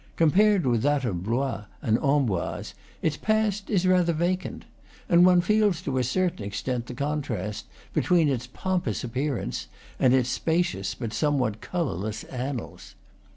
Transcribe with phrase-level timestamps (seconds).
[0.15, 4.65] Compared with that of Blois and Amboise, its past is rather vacant;
[5.07, 9.67] and one feels to a certain extent the contrast between its pompous appearance
[9.99, 12.95] and its spacious but some what colorless annals.